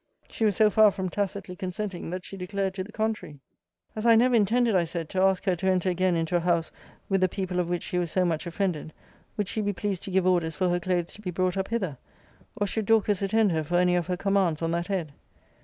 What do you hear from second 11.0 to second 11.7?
to be brought up